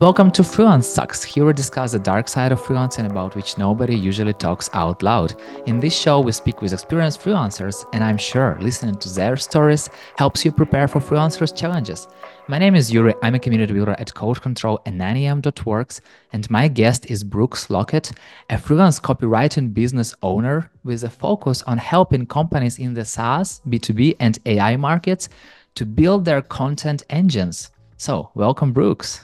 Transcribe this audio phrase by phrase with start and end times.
[0.00, 1.22] Welcome to Freelance Sucks.
[1.22, 5.40] Here we discuss the dark side of freelancing about which nobody usually talks out loud.
[5.66, 9.88] In this show, we speak with experienced freelancers, and I'm sure listening to their stories
[10.18, 12.08] helps you prepare for freelancers' challenges.
[12.48, 13.14] My name is Yuri.
[13.22, 16.00] I'm a community builder at Code Control and 9am.works,
[16.32, 18.10] and my guest is Brooks Lockett,
[18.50, 24.16] a freelance copywriting business owner with a focus on helping companies in the SaaS, B2B,
[24.18, 25.28] and AI markets
[25.76, 27.70] to build their content engines.
[27.96, 29.20] So, welcome, Brooks.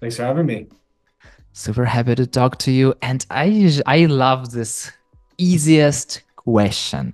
[0.00, 0.66] Thanks for having me.
[1.52, 2.94] Super happy to talk to you.
[3.02, 4.90] And I I love this
[5.36, 7.12] easiest question.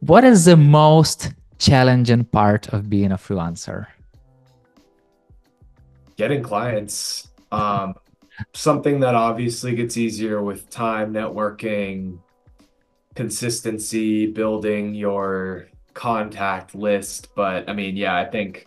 [0.00, 3.86] What is the most challenging part of being a freelancer?
[6.16, 7.28] Getting clients.
[7.50, 7.94] Um,
[8.54, 12.18] something that obviously gets easier with time, networking,
[13.14, 17.28] consistency, building your contact list.
[17.34, 18.66] But I mean, yeah, I think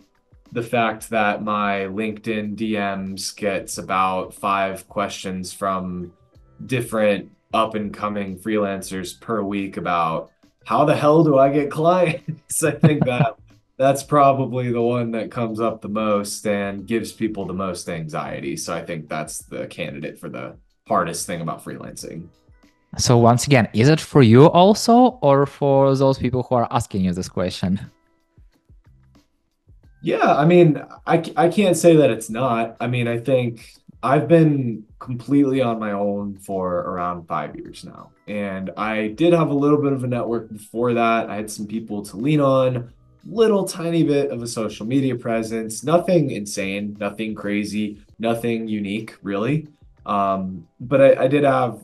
[0.56, 6.14] the fact that my LinkedIn DMs gets about five questions from
[6.64, 10.30] different up and coming freelancers per week about
[10.64, 12.64] how the hell do I get clients?
[12.64, 13.36] I think that
[13.76, 18.56] that's probably the one that comes up the most and gives people the most anxiety.
[18.56, 20.56] So I think that's the candidate for the
[20.88, 22.28] hardest thing about freelancing.
[22.96, 27.04] So once again, is it for you also or for those people who are asking
[27.04, 27.90] you this question?
[30.06, 32.76] Yeah, I mean, I, I can't say that it's not.
[32.78, 38.12] I mean, I think I've been completely on my own for around five years now.
[38.28, 41.28] And I did have a little bit of a network before that.
[41.28, 42.92] I had some people to lean on,
[43.28, 49.66] little tiny bit of a social media presence, nothing insane, nothing crazy, nothing unique, really.
[50.06, 51.80] Um, but I, I did have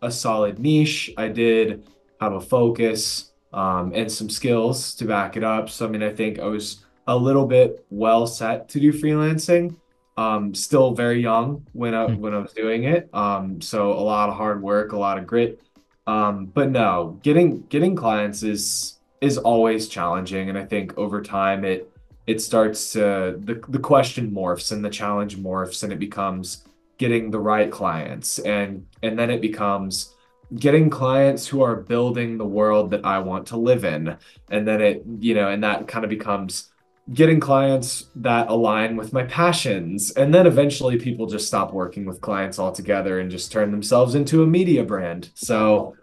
[0.00, 1.10] a solid niche.
[1.16, 1.88] I did
[2.20, 5.68] have a focus um, and some skills to back it up.
[5.70, 9.76] So, I mean, I think I was a little bit well set to do freelancing.
[10.16, 12.20] Um, still very young when I hmm.
[12.20, 13.08] when I was doing it.
[13.12, 15.60] Um, so a lot of hard work, a lot of grit.
[16.06, 21.64] Um, but no, getting getting clients is is always challenging, and I think over time
[21.64, 21.90] it
[22.26, 26.64] it starts to the the question morphs and the challenge morphs, and it becomes
[26.98, 30.14] getting the right clients, and and then it becomes
[30.56, 34.16] getting clients who are building the world that I want to live in,
[34.50, 36.70] and then it you know, and that kind of becomes
[37.12, 40.10] getting clients that align with my passions.
[40.12, 44.42] And then eventually people just stop working with clients altogether and just turn themselves into
[44.42, 45.30] a media brand.
[45.34, 45.96] So,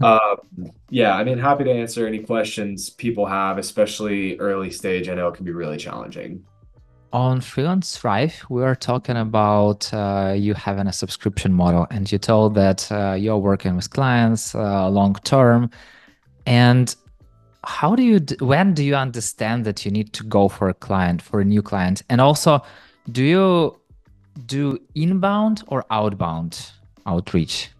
[0.00, 0.36] uh,
[0.90, 5.08] yeah, I mean, happy to answer any questions people have, especially early stage.
[5.08, 6.44] I know it can be really challenging.
[7.12, 12.18] On Freelance Thrive, we are talking about uh, you having a subscription model, and you
[12.18, 15.70] told that uh, you're working with clients uh, long term.
[16.46, 16.94] And
[17.64, 21.20] how do you when do you understand that you need to go for a client
[21.20, 22.02] for a new client?
[22.08, 22.62] And also
[23.10, 23.80] do you
[24.46, 26.70] do inbound or outbound
[27.06, 27.70] outreach?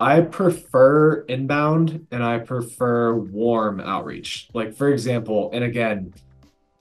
[0.00, 4.48] I prefer inbound and i prefer warm outreach.
[4.52, 6.14] Like for example and again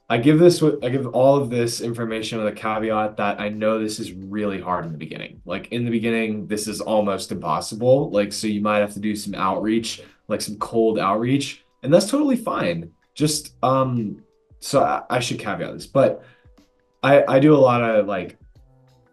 [0.09, 3.77] i give this i give all of this information with a caveat that i know
[3.77, 5.41] this is really hard in the beginning.
[5.45, 8.09] Like in the beginning this is almost impossible.
[8.09, 12.09] Like so you might have to do some outreach like some cold outreach and that's
[12.09, 12.91] totally fine.
[13.13, 14.23] Just um,
[14.59, 16.23] so I, I should caveat this, but
[17.03, 18.37] I I do a lot of like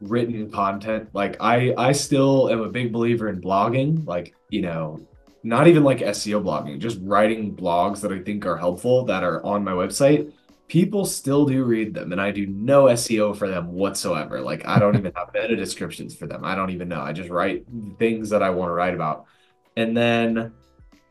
[0.00, 1.08] written content.
[1.12, 4.06] Like I I still am a big believer in blogging.
[4.06, 5.00] Like you know,
[5.42, 9.44] not even like SEO blogging, just writing blogs that I think are helpful that are
[9.44, 10.32] on my website.
[10.66, 14.40] People still do read them, and I do no SEO for them whatsoever.
[14.40, 16.44] Like I don't even have meta descriptions for them.
[16.44, 17.00] I don't even know.
[17.00, 17.64] I just write
[17.98, 19.26] things that I want to write about,
[19.76, 20.52] and then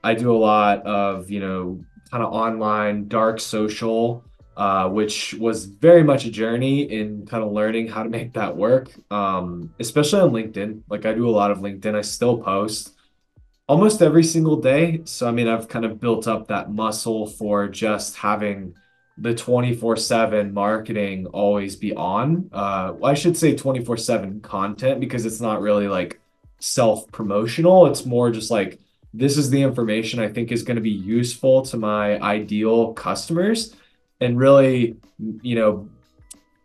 [0.03, 4.23] I do a lot of, you know, kind of online dark social,
[4.57, 8.55] uh, which was very much a journey in kind of learning how to make that
[8.55, 10.83] work, um, especially on LinkedIn.
[10.89, 11.95] Like I do a lot of LinkedIn.
[11.95, 12.93] I still post
[13.67, 15.01] almost every single day.
[15.05, 18.75] So, I mean, I've kind of built up that muscle for just having
[19.17, 22.49] the 24 7 marketing always be on.
[22.51, 26.19] Uh, I should say 24 7 content because it's not really like
[26.59, 27.87] self promotional.
[27.87, 28.79] It's more just like,
[29.13, 33.75] this is the information I think is going to be useful to my ideal customers
[34.19, 34.97] and really,
[35.41, 35.87] you know,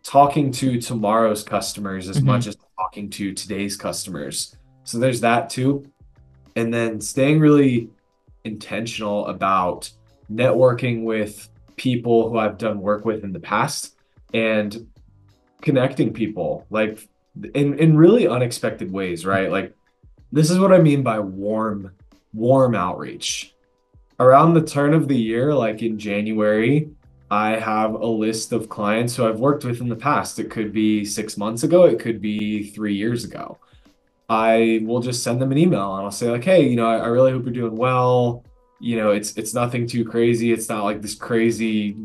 [0.02, 2.26] talking to tomorrow's customers as mm-hmm.
[2.26, 4.56] much as talking to today's customers.
[4.84, 5.84] So there's that too.
[6.56, 7.90] And then staying really
[8.44, 9.90] intentional about
[10.32, 13.94] networking with people who I've done work with in the past
[14.32, 14.88] and
[15.60, 17.08] connecting people like
[17.54, 19.50] in in really unexpected ways, right?
[19.50, 19.74] Like
[20.32, 21.92] this is what I mean by warm
[22.38, 23.54] warm outreach.
[24.20, 26.90] Around the turn of the year, like in January,
[27.30, 30.38] I have a list of clients who I've worked with in the past.
[30.38, 33.58] It could be six months ago, it could be three years ago.
[34.28, 36.98] I will just send them an email and I'll say like, hey, you know, I,
[36.98, 38.44] I really hope you're doing well.
[38.80, 40.52] You know, it's it's nothing too crazy.
[40.52, 41.96] It's not like this crazy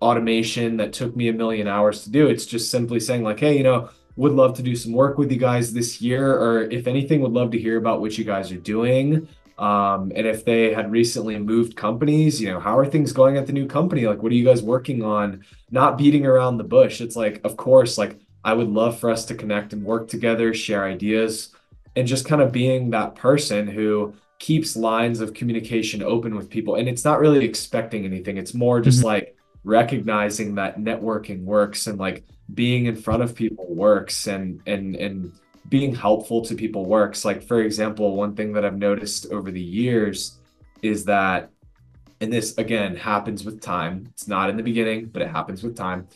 [0.00, 2.26] automation that took me a million hours to do.
[2.26, 5.30] It's just simply saying like, hey, you know, would love to do some work with
[5.30, 8.52] you guys this year, or if anything, would love to hear about what you guys
[8.52, 9.26] are doing.
[9.58, 13.46] Um, and if they had recently moved companies, you know, how are things going at
[13.46, 14.06] the new company?
[14.06, 15.44] Like, what are you guys working on?
[15.70, 17.00] Not beating around the bush.
[17.00, 20.52] It's like, of course, like I would love for us to connect and work together,
[20.54, 21.54] share ideas,
[21.94, 26.74] and just kind of being that person who keeps lines of communication open with people.
[26.74, 28.38] And it's not really expecting anything.
[28.38, 29.06] It's more just mm-hmm.
[29.06, 34.96] like recognizing that networking works and like being in front of people works and and
[34.96, 35.32] and
[35.68, 37.24] being helpful to people works.
[37.24, 40.38] Like for example, one thing that I've noticed over the years
[40.82, 41.50] is that
[42.20, 44.06] and this again happens with time.
[44.12, 46.06] It's not in the beginning, but it happens with time.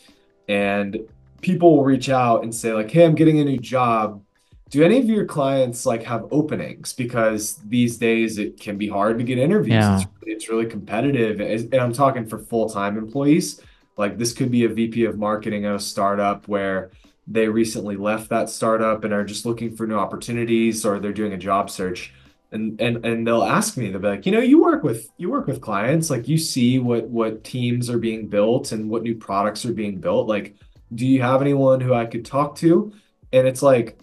[0.47, 0.99] And
[1.41, 4.23] people will reach out and say like, "Hey, I'm getting a new job.
[4.69, 6.93] Do any of your clients like have openings?
[6.93, 9.73] Because these days it can be hard to get interviews.
[9.73, 9.97] Yeah.
[9.97, 13.61] It's, it's really competitive, and I'm talking for full time employees.
[13.97, 16.91] Like this could be a VP of marketing at a startup where
[17.27, 21.33] they recently left that startup and are just looking for new opportunities, or they're doing
[21.33, 22.13] a job search
[22.53, 25.29] and and and they'll ask me they'll be like you know you work with you
[25.29, 29.13] work with clients like you see what what teams are being built and what new
[29.13, 30.55] products are being built like
[30.93, 32.93] do you have anyone who I could talk to?
[33.33, 33.99] And it's like,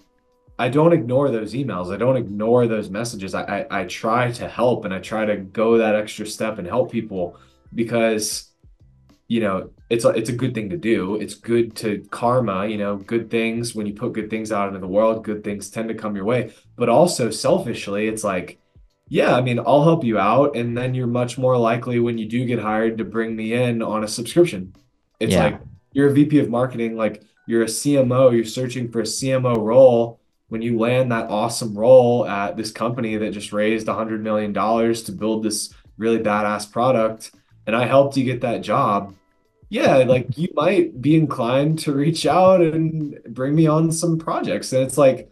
[0.58, 1.92] I don't ignore those emails.
[1.92, 3.34] I don't ignore those messages.
[3.34, 6.66] I, I, I try to help and I try to go that extra step and
[6.66, 7.38] help people
[7.74, 8.50] because,
[9.28, 11.16] you know, it's a, it's a good thing to do.
[11.16, 14.80] It's good to karma, you know, good things when you put good things out into
[14.80, 16.52] the world, good things tend to come your way.
[16.76, 18.58] But also selfishly, it's like,
[19.08, 20.56] yeah, I mean, I'll help you out.
[20.56, 23.82] And then you're much more likely when you do get hired to bring me in
[23.82, 24.74] on a subscription.
[25.20, 25.44] It's yeah.
[25.44, 25.60] like,
[25.92, 30.20] you're a VP of marketing, like you're a CMO, you're searching for a CMO role.
[30.48, 35.12] When you land that awesome role at this company that just raised $100 million to
[35.12, 37.32] build this really badass product,
[37.66, 39.14] and I helped you get that job,
[39.68, 44.72] yeah, like you might be inclined to reach out and bring me on some projects.
[44.72, 45.30] And it's like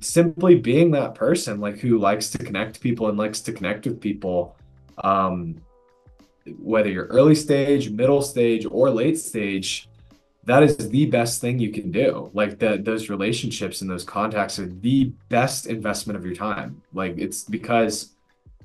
[0.00, 4.00] simply being that person, like who likes to connect people and likes to connect with
[4.00, 4.56] people.
[5.02, 5.60] Um,
[6.58, 9.88] whether you're early stage, middle stage, or late stage,
[10.44, 12.30] that is the best thing you can do.
[12.34, 16.82] Like that, those relationships and those contacts are the best investment of your time.
[16.92, 18.10] Like it's because,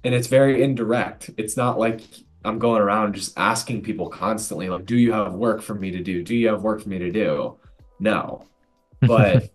[0.04, 1.32] and it's very indirect.
[1.38, 2.02] It's not like
[2.46, 6.02] I'm going around just asking people constantly, like, do you have work for me to
[6.02, 6.24] do?
[6.24, 7.58] Do you have work for me to do?
[8.00, 8.46] No.
[9.02, 9.50] But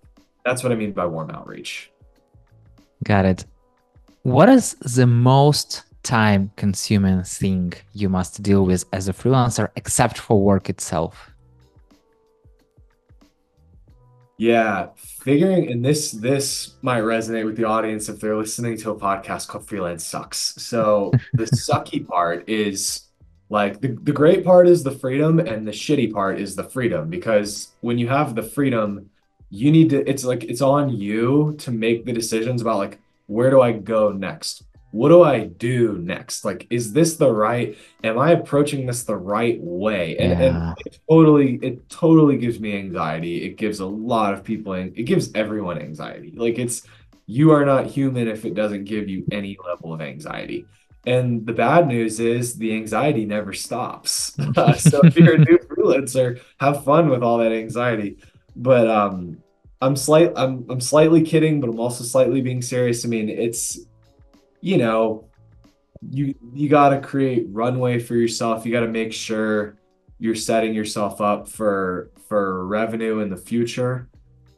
[0.44, 1.90] that's what I mean by warm outreach.
[3.04, 3.44] Got it.
[4.22, 10.18] What is the most time consuming thing you must deal with as a freelancer except
[10.18, 11.33] for work itself
[14.36, 18.96] yeah figuring and this this might resonate with the audience if they're listening to a
[18.96, 20.54] podcast called freelance sucks.
[20.58, 23.08] So the sucky part is
[23.48, 27.08] like the, the great part is the freedom and the shitty part is the freedom
[27.08, 29.10] because when you have the freedom
[29.50, 33.50] you need to it's like it's on you to make the decisions about like where
[33.50, 34.64] do i go next
[34.94, 36.44] what do I do next?
[36.44, 37.76] Like, is this the right?
[38.04, 40.16] Am I approaching this the right way?
[40.18, 40.46] And, yeah.
[40.46, 43.44] and it totally, it totally gives me anxiety.
[43.44, 46.32] It gives a lot of people, it gives everyone anxiety.
[46.36, 46.86] Like, it's
[47.26, 50.64] you are not human if it doesn't give you any level of anxiety.
[51.04, 54.36] And the bad news is the anxiety never stops.
[54.78, 58.18] So if you're a new freelancer, have fun with all that anxiety.
[58.54, 59.42] But um,
[59.82, 63.04] I'm slight, I'm I'm slightly kidding, but I'm also slightly being serious.
[63.04, 63.80] I mean, it's
[64.64, 65.28] you know,
[66.10, 68.64] you you got to create runway for yourself.
[68.64, 69.76] You got to make sure
[70.18, 74.08] you're setting yourself up for for revenue in the future.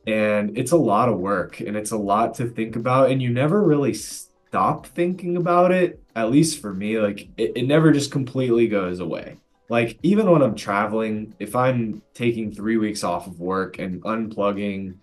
[0.07, 3.31] And it's a lot of work and it's a lot to think about and you
[3.31, 6.01] never really stop thinking about it.
[6.15, 9.39] At least for me, like it, it never just completely goes away.
[9.69, 14.99] Like even when I'm traveling, if I'm taking 3 weeks off of work and unplugging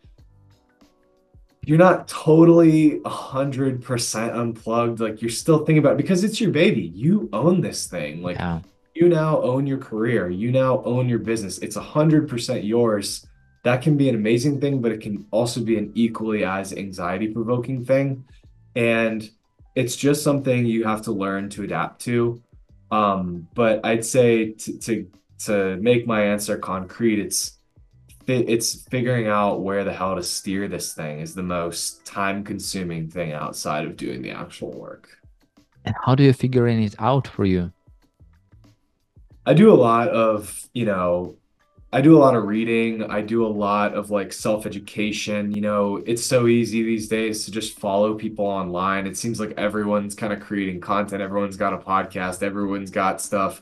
[1.65, 6.81] you're not totally 100% unplugged like you're still thinking about it because it's your baby.
[6.81, 8.21] You own this thing.
[8.21, 8.59] Like yeah.
[8.93, 10.29] you now own your career.
[10.29, 11.59] You now own your business.
[11.59, 13.25] It's 100% yours.
[13.63, 17.29] That can be an amazing thing but it can also be an equally as anxiety
[17.29, 18.25] provoking thing.
[18.75, 19.29] And
[19.75, 22.41] it's just something you have to learn to adapt to.
[22.91, 25.07] Um, but i'd say to, to
[25.45, 27.57] to make my answer concrete it's
[28.27, 33.09] it's figuring out where the hell to steer this thing is the most time consuming
[33.09, 35.09] thing outside of doing the actual work.
[35.85, 37.71] And how do you figuring it out for you?
[39.45, 41.35] I do a lot of, you know,
[41.91, 43.03] I do a lot of reading.
[43.03, 45.51] I do a lot of like self-education.
[45.51, 49.05] You know, it's so easy these days to just follow people online.
[49.05, 51.21] It seems like everyone's kind of creating content.
[51.21, 52.41] Everyone's got a podcast.
[52.41, 53.61] Everyone's got stuff.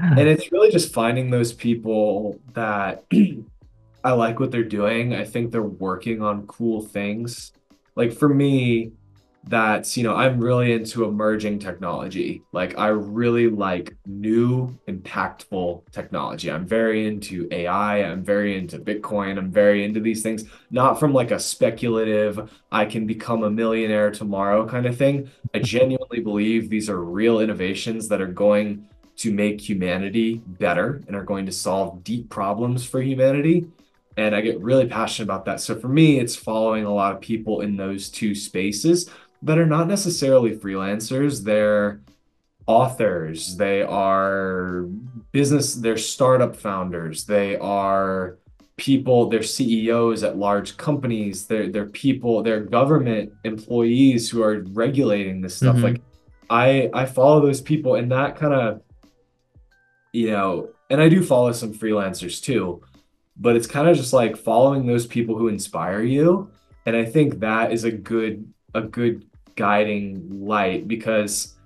[0.00, 0.10] Ah.
[0.18, 3.04] And it's really just finding those people that
[4.04, 5.14] I like what they're doing.
[5.14, 7.52] I think they're working on cool things.
[7.94, 8.92] Like for me,
[9.44, 12.42] that's, you know, I'm really into emerging technology.
[12.52, 16.50] Like I really like new, impactful technology.
[16.50, 18.04] I'm very into AI.
[18.04, 19.38] I'm very into Bitcoin.
[19.38, 24.12] I'm very into these things, not from like a speculative, I can become a millionaire
[24.12, 25.28] tomorrow kind of thing.
[25.54, 31.16] I genuinely believe these are real innovations that are going to make humanity better and
[31.16, 33.66] are going to solve deep problems for humanity.
[34.16, 35.60] And I get really passionate about that.
[35.60, 39.08] So for me, it's following a lot of people in those two spaces
[39.42, 41.42] that are not necessarily freelancers.
[41.42, 42.00] They're
[42.66, 44.84] authors, they are
[45.32, 48.38] business, they're startup founders, they are
[48.76, 55.40] people, they're CEOs at large companies, they're they're people, they're government employees who are regulating
[55.40, 55.76] this stuff.
[55.76, 55.82] Mhm.
[55.82, 56.00] Like
[56.50, 58.82] I I follow those people and that kind of
[60.12, 62.82] you know, and I do follow some freelancers too,
[63.36, 66.50] but it's kind of just like following those people who inspire you.
[66.86, 71.56] And I think that is a good a good guiding light because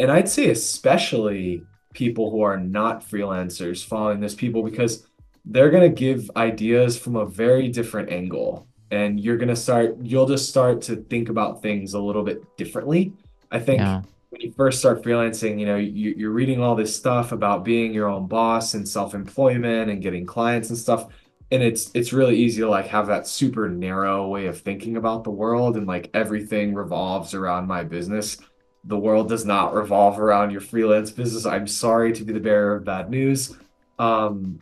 [0.00, 5.06] and I'd say especially people who are not freelancers following those people because
[5.44, 9.96] they're going to give ideas from a very different angle and you're going to start
[10.02, 13.12] you'll just start to think about things a little bit differently.
[13.50, 14.02] I think Yeah.
[14.30, 17.94] When you first start freelancing, you know, you, you're reading all this stuff about being
[17.94, 21.06] your own boss and self-employment and getting clients and stuff.
[21.50, 25.24] And it's it's really easy to like have that super narrow way of thinking about
[25.24, 28.36] the world and like everything revolves around my business.
[28.84, 31.46] The world does not revolve around your freelance business.
[31.46, 33.56] I'm sorry to be the bearer of bad news.
[33.98, 34.60] Um,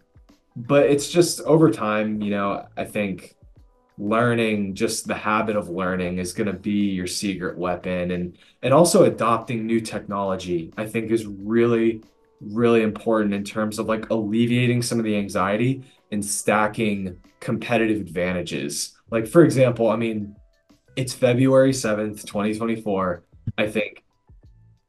[0.55, 3.35] but it's just over time, you know, I think
[3.99, 8.11] learning just the habit of learning is going to be your secret weapon.
[8.11, 12.03] And and also adopting new technology i think is really
[12.41, 18.93] really important in terms of like alleviating some of the anxiety and stacking competitive advantages.
[19.11, 20.37] Like for example i mean
[20.97, 23.23] it's february 7th 2024
[23.59, 24.03] i think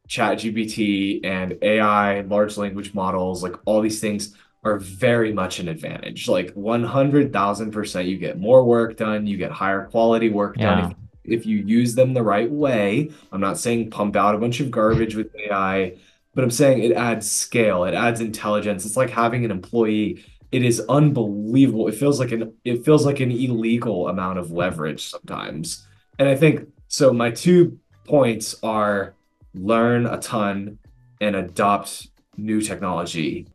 [0.08, 6.28] ChatGPT and AI, large language models, like all these things are very much an advantage.
[6.28, 11.46] Like 100,000%, you get more work done, you get higher quality work done if, if
[11.46, 13.12] you use them the right way.
[13.32, 15.98] I'm not saying pump out a bunch of garbage with AI,
[16.34, 18.86] but I'm saying it adds scale, it adds intelligence.
[18.86, 20.24] It's like having an employee.
[20.52, 21.88] It is unbelievable.
[21.88, 25.86] It feels like an it feels like an illegal amount of leverage sometimes.
[26.20, 29.14] And I think so my two points are
[29.54, 30.80] learn a ton
[31.20, 33.48] and adopt new technology.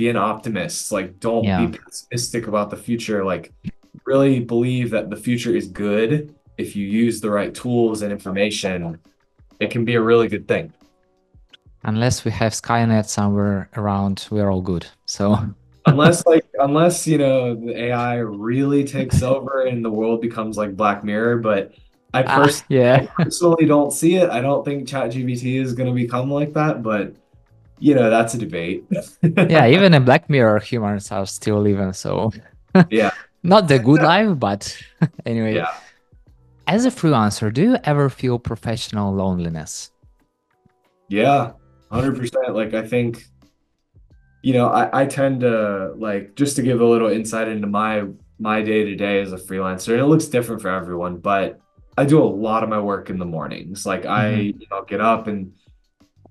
[0.00, 0.92] Be an optimist.
[0.92, 1.66] Like, don't Yeah.
[1.66, 3.22] be pessimistic about the future.
[3.22, 3.52] Like,
[4.06, 8.98] really believe that the future is good if you use the right tools and information.
[9.60, 10.72] It can be a really good thing.
[11.84, 14.86] Unless we have Skynet somewhere around, we're all good.
[15.04, 15.36] So
[15.84, 20.76] Unless, like, unless, you know, the AI really takes over and the world becomes like
[20.78, 21.38] Black Mirror.
[21.40, 21.72] But
[22.14, 23.04] I Ah, pers- yeah.
[23.18, 24.30] personally don't see it.
[24.30, 26.82] I don't think ChatGPT is going to become like that.
[26.82, 27.12] But,
[27.80, 28.84] you know, that's a debate.
[29.48, 31.92] yeah, even in Black Mirror, humans are still living.
[31.92, 32.30] So
[32.90, 33.10] Yeah.
[33.42, 34.76] not the good life, but
[35.26, 35.54] anyway.
[35.56, 35.72] Yeah.
[36.66, 39.90] As a freelancer, do you ever feel professional loneliness?
[41.08, 41.52] Yeah,
[41.90, 42.54] 100%.
[42.54, 43.24] Like I think,
[44.42, 48.04] you know, I, I tend to like just to give a little insight into my
[48.38, 51.60] my day to day as a freelancer, and it looks different for everyone, but
[51.98, 53.84] I do a lot of my work in the mornings.
[53.84, 54.60] Like I, Mhm.
[54.60, 55.52] you know, get up and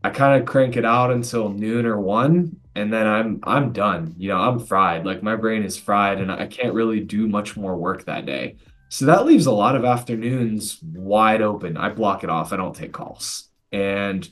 [0.04, 4.16] I kind of crank it out until noon or one, and then I'm I'm done.
[4.18, 5.06] You know, I'm fried.
[5.06, 8.58] Like my brain is fried, and I can't really do much more work that day.
[8.90, 11.78] So that leaves a lot of afternoons wide open.
[11.78, 12.54] I block it off.
[12.54, 13.50] I don't take calls.
[13.72, 14.28] And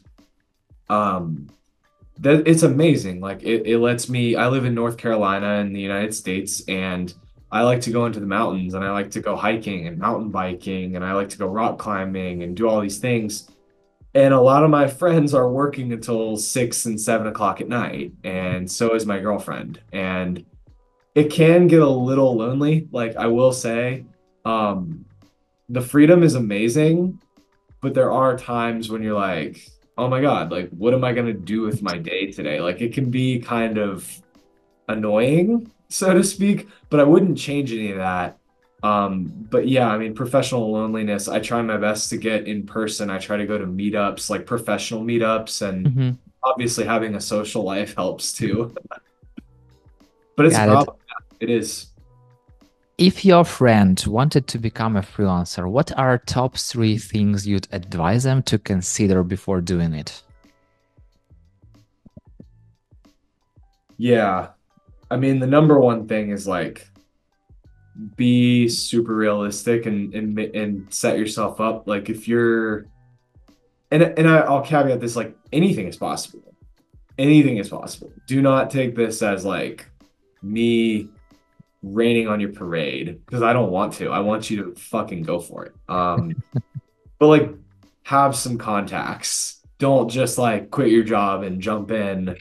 [0.90, 1.50] um
[2.20, 5.82] that it's amazing like it, it lets me i live in north carolina in the
[5.82, 7.14] united states and
[7.52, 10.30] i like to go into the mountains and i like to go hiking and mountain
[10.30, 13.50] biking and i like to go rock climbing and do all these things
[14.18, 18.12] and a lot of my friends are working until six and seven o'clock at night
[18.24, 19.80] and so is my girlfriend.
[19.94, 20.44] And
[21.18, 24.06] it can get a little lonely like i will say
[24.46, 25.04] um
[25.68, 27.20] the freedom is amazing
[27.82, 31.26] but there are times when you're like oh my god like what am i going
[31.26, 32.62] to do with my day today?
[32.62, 34.08] Like it can be kind of
[34.88, 38.38] annoying so to speak but i wouldn't change any of that
[38.84, 43.10] um but yeah i mean professional loneliness i try my best to get in person
[43.10, 46.18] i try to go to meetups like professional meetups and Mhm.
[46.44, 48.74] obviously having a social life helps too.
[50.36, 50.94] but it's a Got it.
[51.08, 51.88] Yeah, It is.
[53.00, 58.24] If your friend wanted to become a freelancer, what are top three things you'd advise
[58.24, 60.24] them to consider before doing it?
[63.98, 64.50] Yeah.
[65.10, 66.88] I mean, the number one thing is like
[68.16, 71.88] be super realistic and and and set yourself up.
[71.88, 72.88] Like if you're
[73.92, 76.56] and and I, I'll caveat this like anything is possible.
[77.18, 78.12] Anything is possible.
[78.27, 79.89] Do not take this as like
[80.44, 81.10] me
[81.82, 84.10] raining on your parade because I don't want to.
[84.10, 85.75] I want you to fucking go for it.
[85.89, 86.42] Um,
[87.20, 87.50] but like
[88.04, 89.62] have some contacts.
[89.80, 92.38] Don't just like quit your job and jump in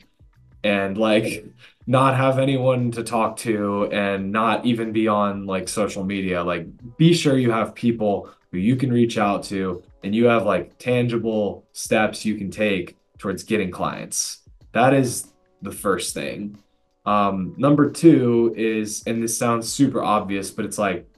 [0.65, 1.47] and like
[1.87, 6.43] not have anyone to talk to and not even be on like social media.
[6.43, 6.67] Like
[6.97, 10.79] be sure you have people who you can reach out to and you have like
[10.79, 14.41] tangible steps you can take towards getting clients.
[14.73, 15.29] That is
[15.63, 16.59] the first thing.
[17.05, 21.09] Um, number two is, and this sounds super obvious, but it's like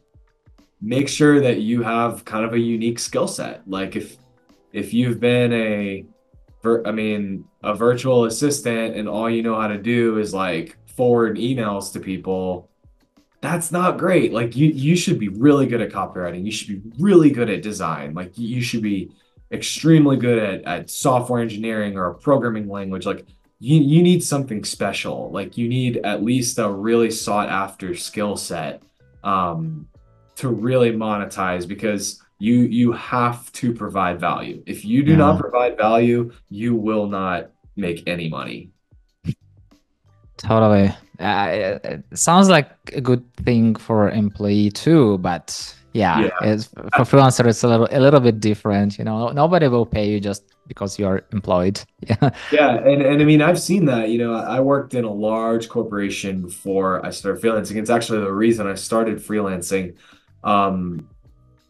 [0.83, 3.63] make sure that you have kind of a unique skill set.
[3.67, 4.17] Like if
[4.73, 6.05] if you've been a
[6.65, 11.37] I mean, a virtual assistant and all you know how to do is like forward
[11.37, 12.69] emails to people,
[13.41, 14.33] that's not great.
[14.33, 16.45] Like you you should be really good at copywriting.
[16.45, 18.15] You should be really good at design.
[18.15, 19.13] Like you you should be
[19.53, 23.07] extremely good at, at software engineering or a programming language.
[23.07, 23.27] Like
[23.61, 25.31] you you need something special.
[25.31, 28.83] Like you need at least a really sought after skill set
[29.23, 29.87] um,
[30.37, 34.63] to really monetize because you you have to provide value.
[34.67, 38.71] If you do not provide value, you will not make any money.
[40.37, 40.95] Totally.
[41.19, 46.31] Uh, it it sounds like a good thing for employee too, but yeah, Yeah.
[46.53, 48.99] it's for freelancer it's a little a little bit different.
[48.99, 51.81] You know, nobody will pay you just because you're employed.
[52.07, 52.31] Yeah.
[52.53, 54.11] Yeah, and, and I mean I've seen that.
[54.11, 57.77] You know, I worked in a large corporation before I started freelancing.
[57.77, 59.97] It's actually the reason I started freelancing.
[60.45, 61.09] Um,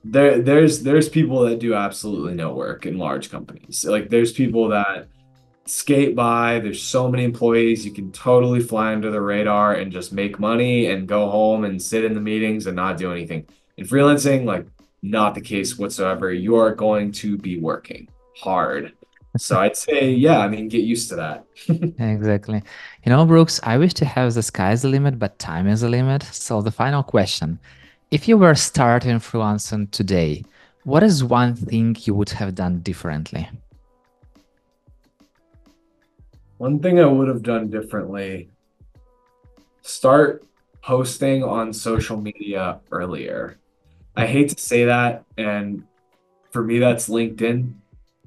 [0.05, 3.85] there there's there's people that do absolutely no work in large companies.
[3.85, 5.09] Like there's people that
[5.67, 6.61] skate by.
[6.61, 7.85] There's so many employees.
[7.85, 11.81] You can totally fly under the radar and just make money and go home and
[11.81, 13.47] sit in the meetings and not do anything.
[13.77, 14.67] In freelancing, like
[15.03, 16.33] not the case whatsoever.
[16.33, 18.93] You are going to be working hard.
[19.37, 21.45] So I'd say, yeah, I mean, get used to that.
[21.99, 22.63] Exactly.
[23.05, 25.89] You know, Brooks, I wish to have the sky's the limit, but time is the
[25.89, 26.23] limit.
[26.25, 27.59] So the final question,
[28.11, 30.45] if you were starting freelancing today,
[30.85, 33.49] what is one thing you would have done differently?
[36.57, 38.49] One thing I would have done differently,
[39.83, 40.45] start
[40.83, 43.59] posting on social media earlier.
[44.17, 45.85] I hate to say that, and
[46.51, 47.75] for me, that's LinkedIn.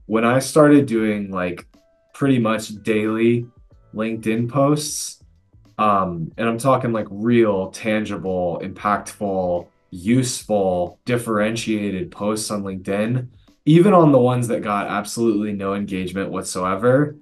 [0.06, 1.66] When I started doing like
[2.14, 3.48] pretty much daily
[3.94, 5.21] LinkedIn posts,
[5.82, 13.28] um, and I'm talking like real, tangible, impactful, useful, differentiated posts on LinkedIn,
[13.66, 17.16] even on the ones that got absolutely no engagement whatsoever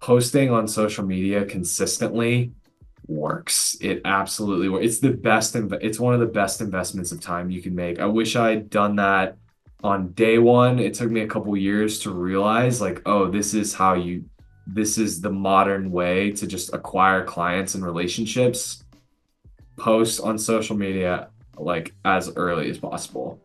[0.00, 2.52] posting on social media consistently
[3.06, 3.76] works.
[3.80, 4.84] It absolutely works.
[4.84, 8.00] It's the best inv- it's one of the best investments of time you can make.
[8.00, 9.36] I wish I'd done that
[9.84, 10.80] on day one.
[10.80, 14.24] It took me a couple years to realize like, oh, this is how you
[14.68, 18.84] this is the modern way to just acquire clients and relationships.
[19.76, 23.40] Post on social media like as early as possible.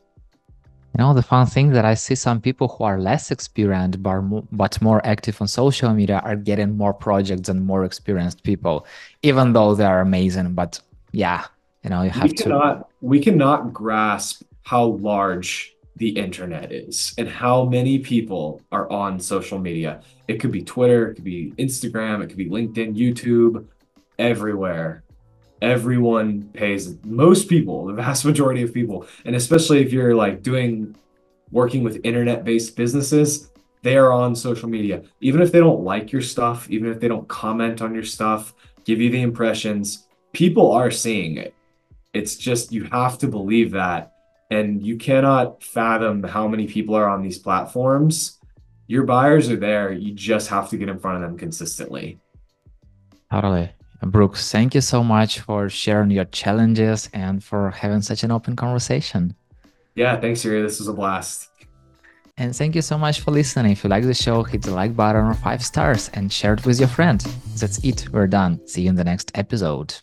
[0.96, 4.22] You know, the fun thing that I see some people who are less experienced but
[4.52, 8.86] but more active on social media are getting more projects and more experienced people,
[9.24, 10.54] even though they are amazing.
[10.54, 10.80] But
[11.12, 11.46] yeah,
[11.84, 12.86] you know, you we have to.
[13.02, 19.60] we cannot grasp how large the internet is and how many people are on social
[19.60, 20.02] media.
[20.28, 23.66] It could be Twitter, it could be Instagram, it could be LinkedIn, YouTube,
[24.18, 25.04] everywhere.
[25.62, 30.96] Everyone pays most people, the vast majority of people, and especially if you're like doing
[31.52, 33.52] working with internet-based businesses,
[33.84, 35.04] they are on social media.
[35.22, 38.54] Even if they don't like your stuff, even if they don't comment on your stuff,
[38.86, 41.54] give you the impressions, people are seeing it.
[42.14, 44.13] It's just you have to believe that.
[44.52, 48.40] And you cannot fathom how many people are on these platforms.
[48.88, 49.92] Your buyers are there.
[49.92, 52.20] You just have to get in front of them consistently.
[53.32, 53.72] Totally.
[54.02, 58.56] Brooks, thank you so much for sharing your challenges and for having such an open
[58.56, 59.34] conversation.
[59.96, 60.62] Yeah, thanks, Yuri.
[60.62, 61.50] This was a blast.
[62.38, 63.72] And thank you so much for listening.
[63.72, 66.66] If you like the show, hit the like button or five stars and share it
[66.66, 67.22] with your friend.
[67.58, 68.10] That's it.
[68.12, 68.60] We're done.
[68.68, 69.96] See you in the next episode.